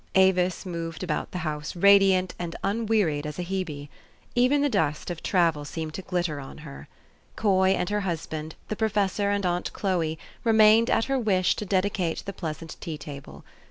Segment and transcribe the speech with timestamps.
[0.15, 3.87] Avis moved about the house radiant and unwearied as a Hebe:
[4.33, 6.87] even the dust of travel seemed to glitter on her.
[7.35, 12.23] Coy and her husband, the professor and aunt Chloe, remained, at her wish, to dedicate
[12.25, 13.43] the pleasant tea table.